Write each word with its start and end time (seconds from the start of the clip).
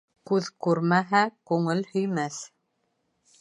Күҙ 0.29 0.47
күрмәһә, 0.67 1.21
күңел 1.51 1.85
һөймәҫ. 1.93 2.41